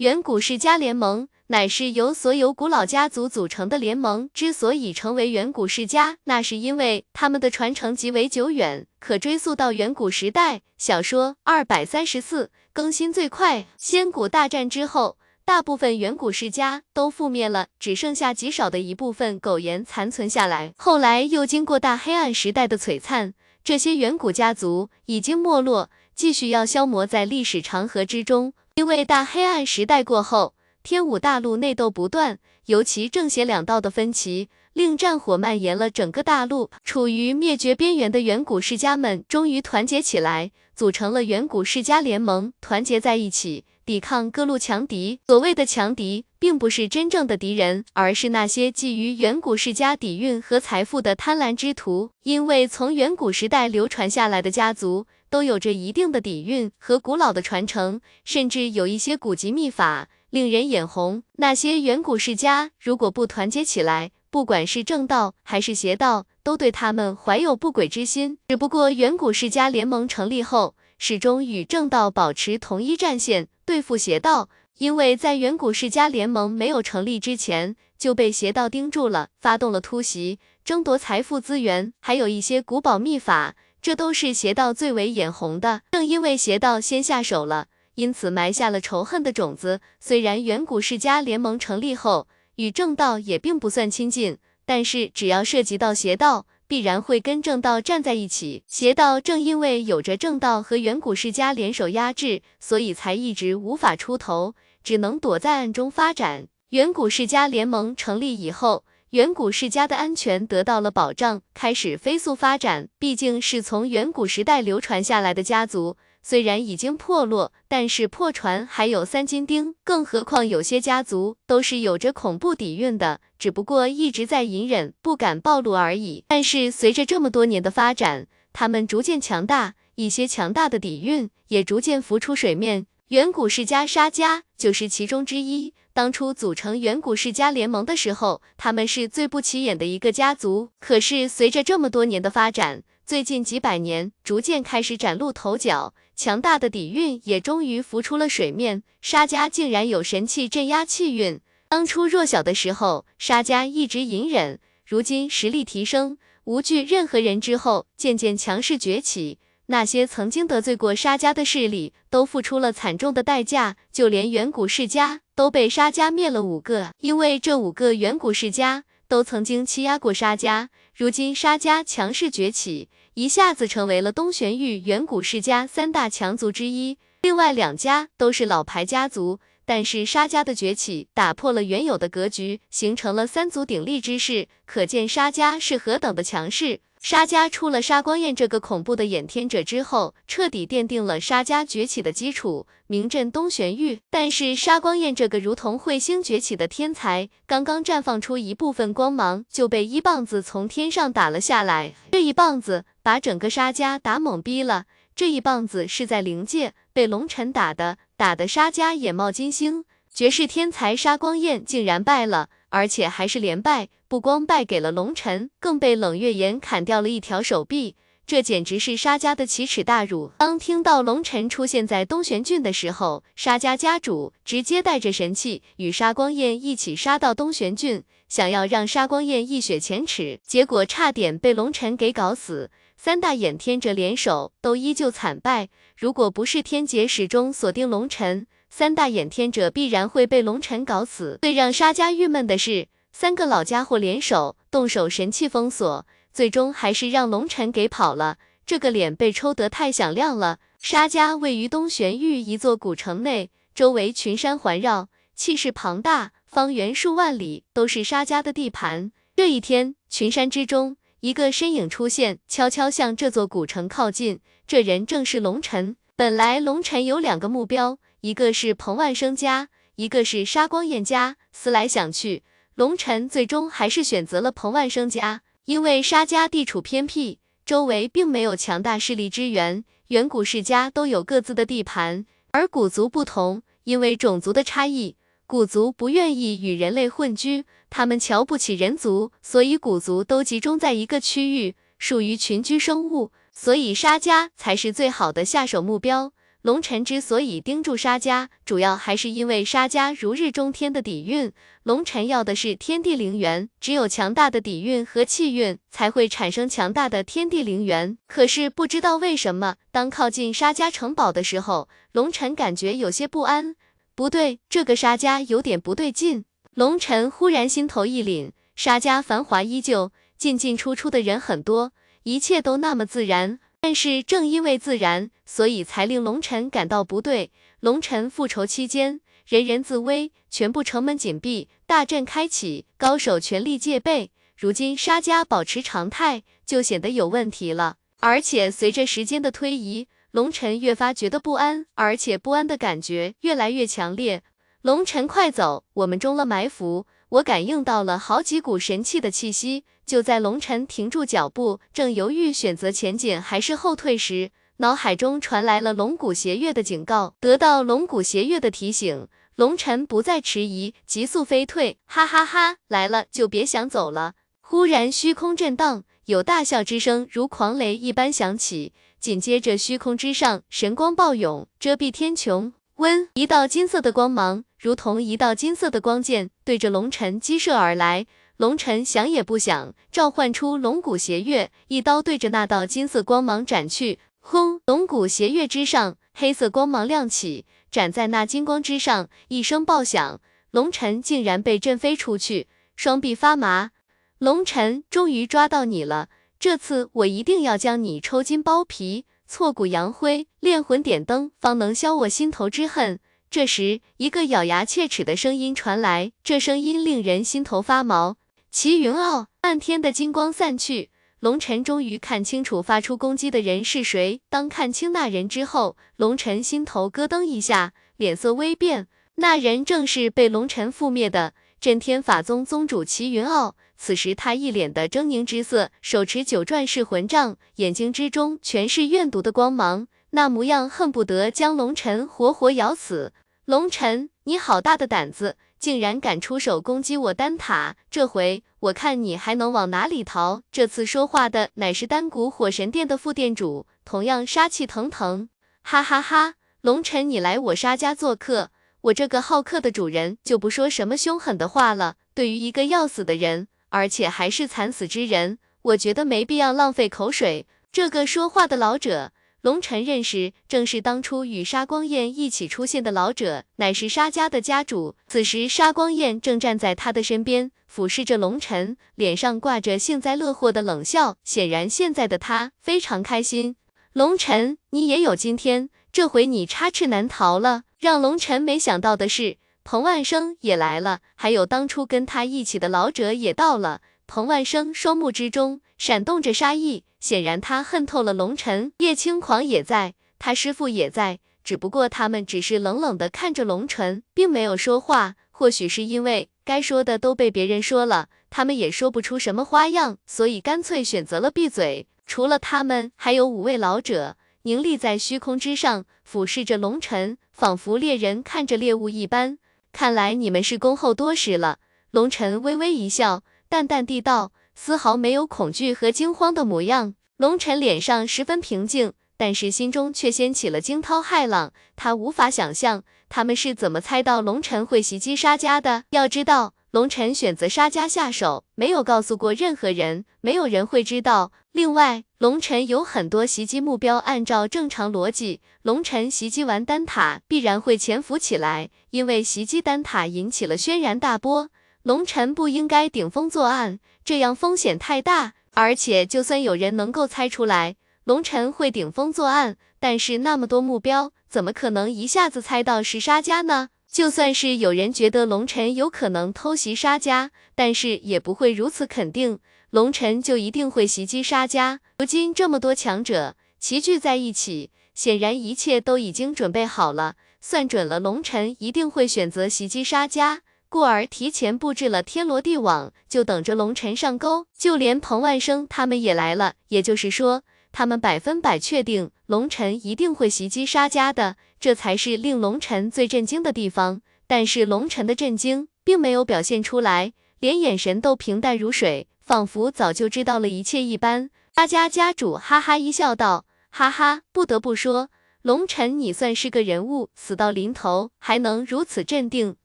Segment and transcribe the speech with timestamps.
[0.00, 10.62] 远古世家联盟乃是由所有古老家族组成的联盟，之所以成为远古世家，那是因为他们的传承极为久远，可追溯到远古时代。
[10.78, 15.18] 小说二百三十四更新最快，仙古大战之后。
[15.44, 20.72] 大部分远古世家都覆灭了，只剩下极少的一部分苟延残存下来。
[20.78, 28.54] 后来又经过大黑暗时代的璀璨，这些远古家族已经没落，继续要消磨在历史长河之中。
[28.80, 36.70] 因为大黑暗时代过后，天武大陆内斗不断，尤其正邪两道的分歧，令战火蔓延了整个大陆。
[36.82, 43.66] 处于灭绝边缘的远古世家们终于团结起来，组成了远古世家联盟，团结在一起。
[43.84, 45.18] 抵抗各路强敌。
[45.26, 52.12] 所谓的强敌，并不是真正的敌人，而是那些觊觎远古世家底蕴和财富的贪婪之徒。
[52.22, 61.22] 因为从远古时代流传下来的家族，都有着一定的底蕴和古老的传承，甚至有一些古籍秘法，令人眼红。
[61.36, 68.38] 那些远古世家如果不团结起来，不管是正道还是邪道，都对他们怀有不轨之心。
[68.48, 73.48] 只不过远古世家联盟成立后，始终与正道保持同一战线。
[73.64, 85.82] 对付邪道，因为在远古世家联盟没有成立之前，就被邪道盯住了，发动了突袭，争夺财富资源，还有一些古堡秘法，这都是邪道最为眼红的。
[85.92, 89.80] 正因为邪道先下手了，因此埋下了仇恨的种子。
[89.98, 106.46] 虽然远古世家联盟成立后，与正道也并不算亲近，但是只要涉及到邪道，必然会跟正道站在一起，邪道正因为有着正道和远古世家联手压制，所以才一直无法出头，只能躲在暗中发展。
[106.68, 112.88] 远古世家联盟成立以后，远古世家的安全得到了保障，开始飞速发展。
[112.96, 115.96] 毕竟是从远古时代流传下来的家族。
[116.22, 126.24] 虽然已经破落，但是破船还有三金钉，更何况有些家族都是有着恐怖底蕴的，只不过一直在隐忍，不敢暴露而已。
[126.28, 132.86] 但是随着这么多年的发展，他们逐渐强大，一些强大的底蕴也逐渐浮出水面。
[133.10, 135.74] 远古世家沙家就是其中之一。
[135.92, 140.68] 当初组成远古世家联盟的时候，他们是最不起眼的一个家族。
[140.78, 145.92] 可是随着这么多年的发展，最近几百年逐渐开始崭露头角。
[146.14, 151.40] 强大的底蕴也终于浮出了水面，沙家竟然有神器镇压气运。
[151.68, 159.40] 当初弱小的时候，沙家一直隐忍，如今实力提升，无惧任何人之后，渐渐强势崛起。
[159.70, 170.70] 那些曾经得罪过沙家的势力，都付出了惨重的代价，就连远古世家都被沙家灭了五个，因为这五个远古世家都曾经欺压过沙家。
[170.92, 172.88] 如今沙家强势崛起。
[173.14, 186.80] 一下子成为了东玄域远古世家三大强族之一，另外两家都是老牌家族，但是沙家的崛起打破了原有的格局，形成了三足鼎立之势，可见沙家是何等的强势。
[187.02, 194.00] 沙家出了沙光焰这个恐怖的演天者之后，彻底奠定了沙家崛起的基础，名震东玄域。
[194.10, 201.94] 但是沙光焰这个如同彗星崛起的天才，刚刚绽放出一部分光芒，就被一棒子从天上打了下来。
[202.12, 204.84] 这一棒子把整个沙家打懵逼了。
[205.16, 212.50] 这一棒子是在灵界被龙尘打的，打的沙家眼冒金星，绝世天才沙光焰竟然败了。
[212.70, 217.94] 而且还是连败，不光败给了龙尘，更被冷月岩砍掉了一条手臂，
[218.26, 220.30] 这简直是沙家的奇耻大辱。
[220.38, 232.70] 当听到龙尘出现在东玄郡的时候，沙家家主直接带着神器与沙光焰一起杀到东玄郡，想要让沙光焰一雪前耻，结果差点被龙尘给搞死。
[232.96, 238.46] 三大眼天者联手都依旧惨败，如果不是天劫始终锁定龙尘。
[238.70, 241.38] 三大掩天者必然会被龙尘搞死。
[241.42, 248.38] 最让沙家郁闷的是，三个老家伙联手动手神器封锁，最终还是让龙尘给跑了。
[248.64, 250.60] 这个脸被抽得太响亮了。
[250.78, 259.10] 沙家位于东玄域一座古城内，周围群山环绕，气势庞大，方圆数万里都是沙家的地盘。
[259.34, 264.40] 这一天，群山之中，一个身影出现，悄悄向这座古城靠近。
[264.66, 265.96] 这人正是龙尘。
[266.14, 267.98] 本来龙尘有两个目标。
[268.20, 271.36] 一个是彭万生家，一个是沙光彦家。
[271.52, 272.42] 思来想去，
[272.74, 282.26] 龙尘最终还是选择了彭万生家，因为沙家地处偏僻，周围并没有强大势力支援，远古世家都有各自的地盘。
[282.50, 285.16] 而古族不同，因为种族的差异，
[285.46, 296.32] 古族不愿意与人类混居，他们瞧不起人族，所以古族都集中在一个区域，属于群居生物，所以沙家才是最好的下手目标。
[296.62, 301.50] 龙晨之所以盯住沙家，主要还是因为沙家如日中天的底蕴。
[301.84, 308.18] 龙晨要的是天地灵源，只有强大的底蕴和气运，才会产生强大的天地灵源。
[308.26, 313.74] 可是不知道为什么，当靠近沙家城堡的时候，龙晨感觉有些不安。
[314.14, 316.44] 不对，这个沙家有点不对劲。
[316.74, 321.92] 龙晨忽然心头一凛，沙家繁华依旧，进进出出的人很多，
[322.24, 323.60] 一切都那么自然。
[323.80, 327.50] 但是正因为自然，所以才令龙尘感到不对。
[327.80, 334.30] 龙尘复仇期间，人人自危，全部城门紧闭，大阵开启，高手全力戒备。
[334.56, 337.96] 如今沙家保持常态，就显得有问题了。
[338.20, 344.42] 而且随着时间的推移，龙尘越发觉得不安，而且不安的感觉越来越强烈。
[344.82, 345.84] 龙尘，快走！
[345.94, 347.06] 我们中了埋伏。
[347.30, 349.84] 我感应到了好几股神气的气息。
[350.04, 357.34] 就在龙尘停住脚步，正犹豫选择前进还是后退时，脑海中传来了龙骨邪月的警告。
[357.38, 361.98] 得到龙骨邪月的提醒，龙尘不再迟疑，急速飞退。
[362.06, 364.34] 哈哈哈，来了就别想走了！
[364.60, 372.72] 忽然虚空震荡，有大笑之声如狂雷一般响起，紧接着虚空之上神光暴涌，遮蔽天穹。
[372.96, 378.26] 温，一道金色的光芒，如同一道金色的光剑，对着龙尘击射而来。
[378.56, 384.18] 龙尘想也不想，召唤出龙骨邪月，一刀对着那道金色光芒斩去。
[384.38, 384.80] 轰！
[384.86, 390.40] 龙骨邪月之上，黑色光芒亮起，斩在那金光之上，一声爆响，
[390.70, 392.66] 龙尘竟然被震飞出去，
[392.96, 393.90] 双臂发麻。
[394.38, 403.20] 龙尘，终于抓到你了，这次我一定要将你抽筋剥皮，挫骨扬灰，炼魂点灯，方能消我心头之恨。
[403.50, 408.36] 这时，一个咬牙切齿的声音传来，这声音令人心头发毛。
[408.70, 411.10] 齐云傲，漫天的金光散去，
[411.40, 414.40] 龙尘终于看清楚发出攻击的人是谁。
[414.48, 419.08] 当看清那人之后，龙尘心头咯噔一下，脸色微变。
[419.34, 423.74] 那人正是被龙尘覆灭的震天法宗宗主齐云傲。
[423.96, 433.32] 此时他一脸的狰狞之色，手持九转噬魂杖，眼睛之中全是怨毒的光芒，那模样恨不得将龙尘活活咬死。
[433.70, 435.56] 龙尘，你好大的胆子！
[435.78, 440.62] 竟然敢出手攻击我丹塔，这回我看你还能往哪里逃！
[440.72, 445.48] 这次说话的乃是丹谷火神殿的副殿主，同样杀气腾腾。
[445.82, 448.72] 哈哈哈，龙尘，你来我沙家做客，
[449.02, 452.16] 我这个好客的主人就不说什么凶狠的话了。
[452.34, 457.68] 对于一个要死的人，而且还是惨死之人，我觉得没必要浪费口水。
[457.92, 459.30] 这个说话的老者。
[459.62, 465.16] 龙尘认识，正是当初与沙光焰一起出现的老者，乃是沙家的家主。
[465.26, 471.36] 此时，沙光焰正站在他的身边，俯视着龙尘，脸上挂着幸灾乐祸的冷笑。
[471.44, 473.76] 显然，现在的他非常开心。
[474.14, 477.82] 龙尘，你也有今天，这回你插翅难逃了。
[477.98, 484.00] 让龙尘没想到的是，彭万生也来了，还有当初跟他一起的老者也到了。
[484.26, 487.04] 彭万生双目之中闪动着杀意。
[487.20, 495.36] 显然他恨透了龙尘，叶青狂也在，他师父也在，只不过他们只是冷冷的看着龙尘，并没有说话。
[495.50, 502.08] 或许是因为该说的都被别人说了，他们也说不出什么花样，所以干脆选择了闭嘴。
[502.26, 509.58] 除了他们，还有五位老者凝立在虚空之上，俯视着龙尘，仿佛猎人看着猎物一般。
[509.92, 511.80] 看来你们是恭候多时了。
[512.12, 514.52] 龙尘微微一笑，淡淡地道。
[514.72, 521.72] 丝毫没有恐惧和惊慌的模样，龙尘脸上十分平静，但是心中却掀起了惊涛骇浪。
[521.96, 526.04] 他无法想象他们是怎么猜到龙尘会袭击沙家的。
[526.10, 531.50] 要知道，龙尘选择沙家下手，没有告诉过任何人，没有人会知道。
[531.72, 541.70] 另外，龙尘有很多袭击目标，按照正常逻辑，龙尘袭击完丹塔必然会潜伏起来，因为袭击丹塔引起了轩然大波。
[542.02, 545.54] 龙尘不应该顶风作案，这样风险太大。
[545.72, 553.88] 而且，就算有人能够猜出来龙尘会顶风作案，但是那么多目标，怎么可能一下子猜到是沙家呢？
[554.10, 559.60] 就算是有人觉得龙尘有可能偷袭沙家，但是也不会如此肯定
[559.90, 562.00] 龙尘就一定会袭击沙家。
[562.18, 570.62] 如今这么多强者齐聚在一起，显然一切都已经准备好了，算准了龙尘一定会选择袭击沙家。
[570.90, 574.66] 故而提前布置了天罗地网，就等着龙尘上钩。
[574.76, 584.20] 就连彭万生他们也来了，也就是说，他们百分百确定龙尘一定会袭击沙家的，这才是令龙尘最震惊的地方。
[584.48, 591.50] 但是龙尘的震惊并没有表现出来，连眼神都平淡如水，仿佛早就知道了一切一般。
[591.76, 595.30] 沙家家主哈哈一笑道：“哈哈，不得不说，
[595.62, 599.76] 龙晨，你算是个人物，死到临头还能如此镇定，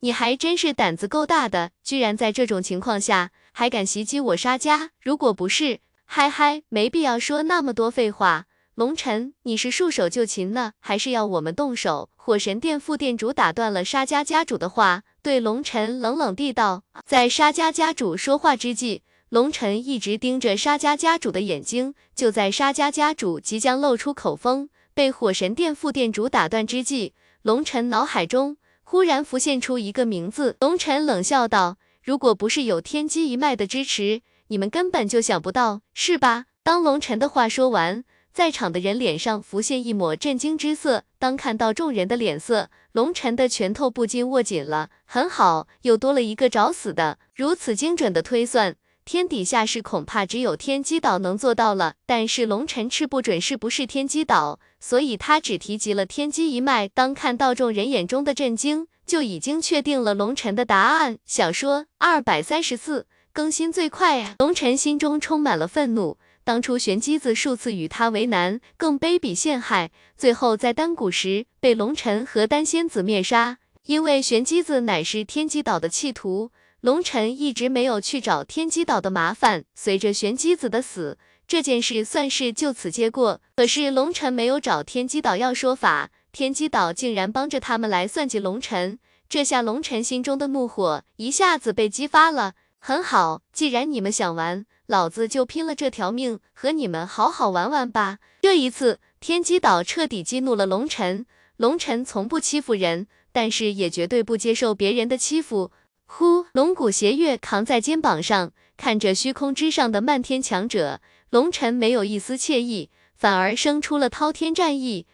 [0.00, 4.90] 你还真是胆子够大的，居然在这种情况下还敢袭击我沙家。
[5.02, 8.44] 如果不是，嗨嗨，没必要说那么多废话。
[8.74, 12.10] 龙晨，你是束手就擒呢，还是要我们动手？
[12.14, 16.82] 火神殿副店主打断了沙家家主的话，对龙晨冷冷地道。
[17.06, 21.94] 在沙家家主说话之际，龙晨一直盯着沙家家主的眼睛。
[22.14, 24.68] 就在沙家家主即将露出口风。
[24.92, 28.56] 被火神殿副店主打断之际，龙尘脑海中
[28.88, 30.56] 忽然浮现出一个名字。
[30.60, 41.02] 龙尘冷笑道：“如果不是有天机一脉的支持，你们根本就想不到，是吧？”当龙尘的话说完，在场的人脸上浮现一抹震惊之色。
[41.18, 44.90] 当看到众人的脸色，龙尘的拳头不禁握紧了。
[45.04, 47.18] 很好，又多了一个找死的。
[47.34, 48.76] 如此精准的推算。
[49.04, 56.86] 天底下事恐怕只有天机岛能做到了，但是龙尘吃不准是不是天机岛，所以他只提及了天机一脉。
[56.86, 61.18] 当看到众人眼中的震惊，就已经确定了龙尘的答案。
[61.26, 64.36] 小说二百三十四更新最快啊！
[64.38, 76.52] 龙尘心中充满了愤怒，当初玄机子数次与他为难，更卑鄙陷害，最后在丹谷时被龙尘和丹仙子灭杀，因为玄机子乃是天机岛的弃徒。
[76.82, 83.40] 龙尘一直没有去找天机岛的麻烦，随着玄机子的死，这件事算是就此接过。
[83.54, 88.98] 可是龙尘没有找天机岛要说法，天机岛竟然帮着他们来算计龙尘，
[89.28, 92.54] 这下龙尘心中的怒火一下子被激发了。
[92.78, 98.18] 很好，既然你们想玩，老子就拼了这条命和你们好好玩玩吧。
[98.42, 101.26] 这一次，天机岛彻底激怒了龙尘。
[101.56, 105.72] 龙尘从不欺负人，但是也绝对不接受别人的欺负。
[106.04, 115.06] 呼，龙骨邪月扛在肩膀上，看着虚空之上的漫天强者，龙尘没有一丝惬意，反而生出了滔天战意。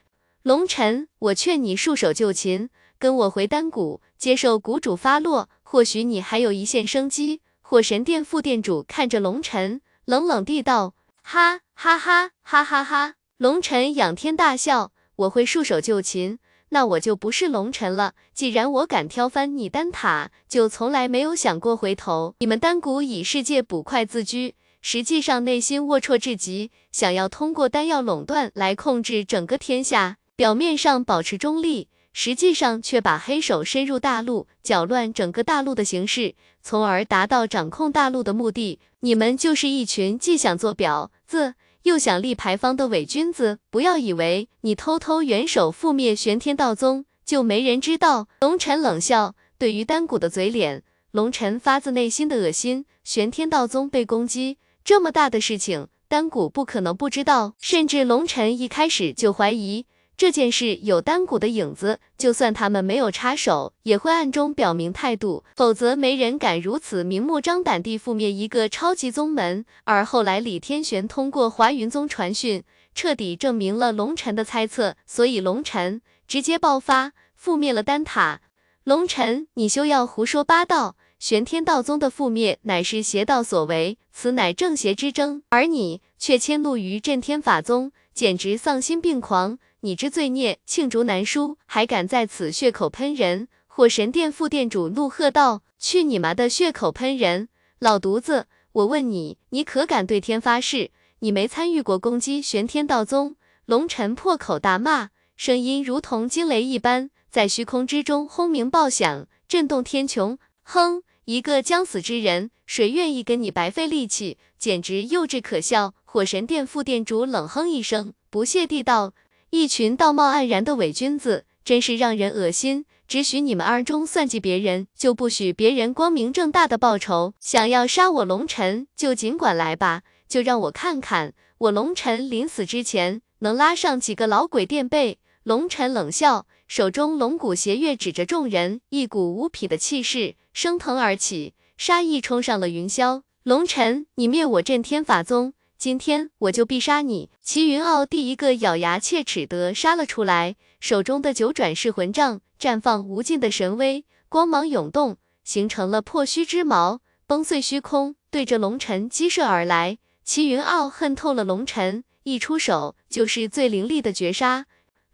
[0.43, 7.41] 龙尘，我劝你束手就擒，跟我回丹谷，接受谷主发落，或许你还有一线生机。
[7.61, 13.15] 火神殿副殿主看着龙尘，冷冷地道：哈哈哈哈哈哈！
[13.39, 16.39] 龙尘仰天大笑，我会束手就擒。
[16.69, 18.15] 那我就不是龙尘了。
[18.33, 22.35] 既然我敢挑翻你丹塔，就从来没有想过回头。
[22.41, 30.19] 你们丹谷以世界捕快自居，实际上内心龌龊至极，想要通过丹药垄断来控制整个天下。
[30.35, 38.81] 表面上保持中立，实际上却把黑手伸入大陆，搅乱整个大陆的形势，从而达到掌控大陆的目的。
[39.01, 41.55] 你们就是一群既想做婊子。
[41.85, 48.29] 又想立牌坊的伪君子，不要以为你偷偷元首覆灭玄天道宗就没人知道。
[48.41, 52.85] 龙尘冷笑，对于丹谷的嘴脸，龙尘发自内心的恶心。
[53.03, 59.87] 玄天道宗被攻击，这么大的事情，丹谷不可能不知道，甚至龙尘一开始就怀疑。
[60.17, 69.65] 这件事有丹谷的影子，就算他们没有插手，也会暗中表明态度，否则没人敢如此明目张胆地覆灭一个超级宗门。
[69.85, 72.63] 而后来李天玄通过华云宗传讯，
[72.95, 78.41] 彻底证明了龙尘的猜测，所以龙尘直接爆发，覆灭了丹塔。
[78.85, 89.57] 龙尘，你休要胡说八道，玄天道宗的覆灭乃是邪道所为，此乃正邪之争，而你却迁怒于震天法宗，简直丧心病狂。
[89.83, 93.47] 你之罪孽罄竹难书，还敢在此血口喷人！
[93.69, 97.49] 火神殿副殿主怒喝道：“去你妈的血口喷人！
[97.79, 103.37] 老犊子，我问你，你可敢对天发誓，你没参与过攻击玄天道宗？”
[103.67, 110.37] 龙尘破口大骂，声音如同惊雷一般，在虚空之中轰鸣爆响，震动天穹。
[110.65, 114.39] 哼，一个将死之人，谁愿意跟你白费力气？
[114.59, 115.95] 简直幼稚可笑！
[116.05, 119.13] 火神殿副殿主冷哼一声，不屑地道。
[119.51, 122.85] 一群道貌岸然的伪君子，真是让人恶心。
[123.07, 127.35] 只许你们二中算计别人，就不许别人光明正大的报仇。
[127.39, 135.19] 想要杀我龙尘，就尽管来吧，就让我看看我龙尘临死之前能拉上几个老鬼垫背。
[135.45, 143.25] 龙尘冷笑，手中龙骨斜月指着众人，一股无匹的气势升腾而起，杀意冲上了云霄。
[143.43, 145.53] 龙尘，你灭我震天法宗！
[145.77, 147.29] 今天我就必杀你！
[147.43, 159.99] 齐云傲第一个咬牙切齿的杀了出来，手中的九转噬魂杖绽放无尽的神威，光芒涌动，形成了破虚之矛，崩碎虚空，对着龙尘击射而来。
[160.25, 164.65] 齐云傲恨透了龙尘，一出手就是最凌厉的绝杀。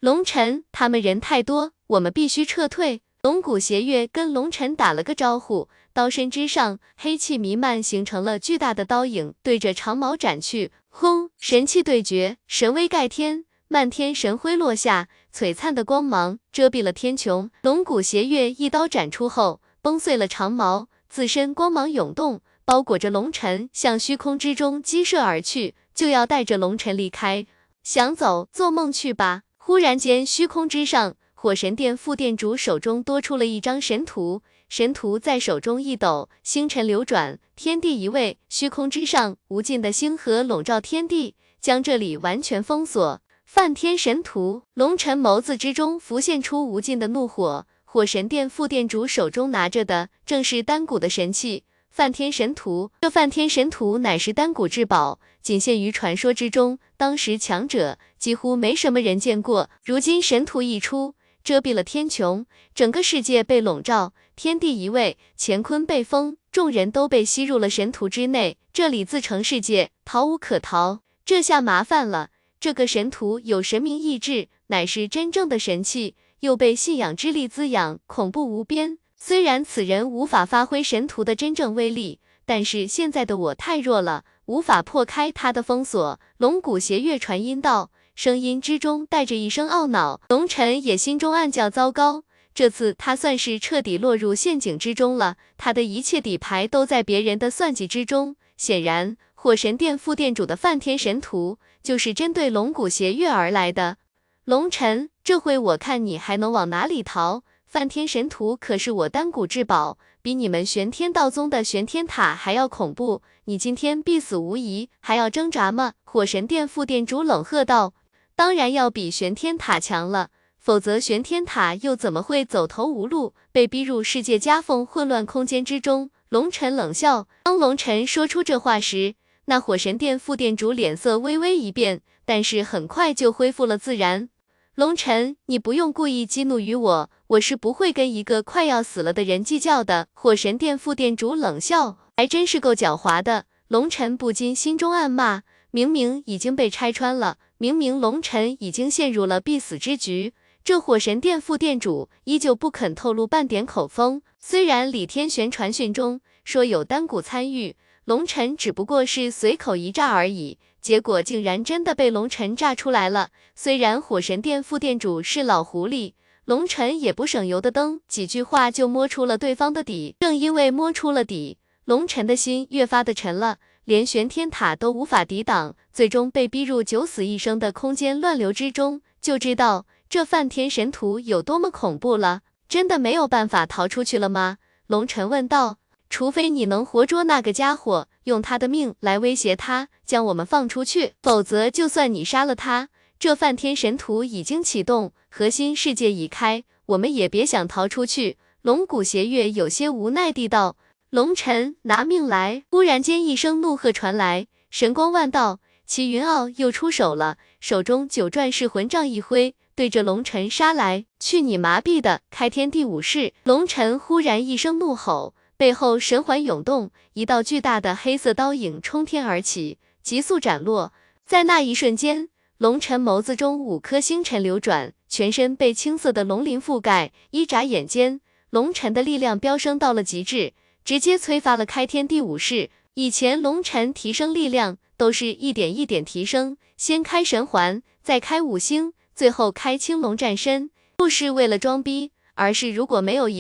[0.01, 3.03] 龙尘，他们人太多，我们必须撤退。
[3.21, 5.69] 龙骨邪月跟龙尘打了个招呼。
[5.93, 10.71] 刀身之上，黑气弥漫，形成了巨大的刀影，对着长矛斩去。
[10.89, 11.31] 轰！
[11.41, 17.51] 神气对决，神威盖天，漫天神辉落下，璀璨的光芒遮蔽了天穹。
[17.63, 27.45] 龙骨邪月一刀斩出后，崩碎了长矛，自身光芒涌动，包裹着龙尘，向虚空之中激射而去，就要带着龙尘离开。
[27.83, 29.43] 想走，做梦去吧！
[29.69, 34.41] 忽然间，虚空之上，火神殿副殿主手中多出了一张神图。
[34.71, 43.21] 神图在手中一抖，星辰流转，天地移位，虚空之上无尽的星河笼罩天地，将这里完全封锁。
[43.45, 47.67] 梵天神图，龙尘眸子之中浮现出无尽的怒火。
[47.85, 51.65] 火神殿副殿主手中拿着的正是丹谷的神器
[51.99, 52.93] 梵天神图。
[53.01, 59.69] 这梵天神图乃是丹古至宝，仅限于传说之中，当时强者几乎没什么人见过。
[59.85, 61.17] 如今神图一出。
[61.43, 68.59] 遮蔽了天穹，整个世界被笼罩，天地移位，乾坤被封，众人都被吸入了神图之内。
[68.73, 71.01] 这里自成世界，逃无可逃。
[71.25, 78.99] 这下麻烦了，这个神图有神明意志，乃是真正的神器，又被信仰之力滋养，恐怖无边。
[79.21, 86.21] 虽然此人无法发挥神图的真正威力，但是现在的我太弱了，无法破开他的封锁。
[86.37, 87.91] 龙骨邪月传音道。
[88.15, 95.37] 声音之中带着一声懊恼，龙尘也心中暗叫糟糕，这次他算是彻底落入陷阱之中了。
[95.57, 98.35] 他的一切底牌都在别人的算计之中。
[98.57, 103.99] 显然，火神殿副殿主的梵天神图就是针对龙骨邪月而来的。
[104.45, 107.45] 龙尘，这回我看你还能往哪里逃？
[107.69, 113.21] 梵天神图可是我丹谷至宝，比你们玄天道宗的玄天塔还要恐怖。
[113.45, 115.93] 你今天必死无疑，还要挣扎吗？
[116.03, 117.93] 火神殿副殿主冷喝道。
[118.35, 126.11] 当然要比玄天塔强了，否则玄天塔又怎么会走投无路，被逼入世界夹缝混乱空间之中？
[126.31, 127.29] 龙尘冷笑。
[127.43, 134.31] 当龙尘说出这话时，那火神殿副殿主脸色微微一变，但是很快就恢复了自然。
[134.79, 140.07] 龙尘，你不用故意激怒于我，我是不会跟一个快要死了的人计较的。
[140.13, 143.47] 火神殿副殿主冷笑，还真是够狡猾的。
[143.67, 145.43] 龙尘不禁心中暗骂。
[145.73, 154.23] 明明已经被拆穿了，明明龙尘已经陷入了必死之局，这火神殿副殿主依旧不肯透露半点口风。
[154.39, 157.75] 虽然李天玄传讯中说有丹谷参与，
[158.05, 160.57] 龙尘只不过是随口一炸而已，
[160.89, 163.29] 结果竟然真的被龙尘炸出来了。
[163.55, 166.15] 虽然火神殿副殿主是老狐狸，
[166.47, 170.17] 龙尘也不省油的灯，几句话就摸出了对方的底。
[170.19, 173.59] 正因为摸出了底，龙尘的心越发的沉了。
[173.85, 182.41] 连玄天塔都无法抵挡，最终被逼入九死一生的空间乱流之中，就知道这梵天神图有多么恐怖了。
[182.67, 184.57] 真的没有办法逃出去了吗？
[184.87, 185.77] 龙尘问道。
[186.11, 198.39] 除非你能活捉那个家伙，用他的命来威胁他，将我们放出去，否则就算你杀了他，这梵天神图已经启动，核心世界已开，我们也别想逃出去。
[198.63, 200.77] 龙骨邪月有些无奈地道。
[201.11, 202.65] 龙尘拿命来！
[202.71, 211.07] 忽然间，一声怒喝传来，神光万道，齐云傲又出手了，手中九转噬魂杖一挥，对着龙尘杀来。
[211.19, 212.21] 去你麻痹的！
[212.31, 213.33] 开天地武士！
[213.45, 220.93] 龙尘忽然一声怒吼，背后神环涌动，一道巨大的黑色刀影冲天而起，急速斩落。
[221.27, 227.11] 在那一瞬间，龙尘眸子中五颗星辰流转，全身被青色的龙鳞覆盖。
[227.33, 230.53] 一眨眼间，龙尘的力量飙升到了极致。
[230.85, 232.71] 直接催发了开天地五式。
[232.95, 243.29] 以前龙尘提升力量都是一点一点提升，先开神环，再开五星，最后开青龙战身，不是为了装逼，而是如果没有。